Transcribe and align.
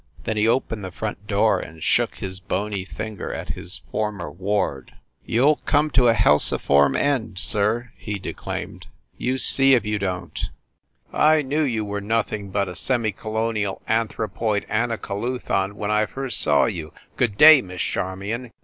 Then 0.23 0.35
he 0.35 0.47
opened 0.47 0.83
the 0.83 0.89
front 0.89 1.27
door 1.27 1.59
and 1.59 1.83
shook 1.83 2.15
his 2.15 2.39
bony 2.39 2.85
finger 2.85 3.31
at 3.31 3.49
his 3.49 3.81
former 3.91 4.31
ward. 4.31 4.93
"You 5.27 5.49
ll 5.49 5.55
come 5.57 5.91
to 5.91 6.07
a 6.07 6.15
helciform 6.15 6.95
end, 6.95 7.37
sir!" 7.37 7.91
he 7.97 8.15
de 8.17 8.33
claimed; 8.33 8.87
"you 9.19 9.37
see 9.37 9.75
if 9.75 9.85
you 9.85 9.99
don 9.99 10.31
t! 10.31 10.45
I 11.13 11.43
knew 11.43 11.61
you 11.61 11.85
were 11.85 12.01
nothing 12.01 12.49
but 12.49 12.67
a 12.67 12.75
semi 12.75 13.11
colonial 13.11 13.79
anthropoid 13.87 14.65
anacoluthon 14.71 15.73
when 15.73 15.91
I 15.91 16.07
first 16.07 16.39
saw 16.41 16.65
you! 16.65 16.91
Good 17.15 17.37
day, 17.37 17.61
Miss 17.61 17.83
Charmion. 17.83 18.49